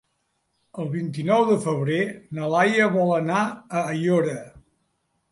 [0.83, 1.99] El vint-i-nou de febrer
[2.37, 4.35] na Laia vol anar a Aiora.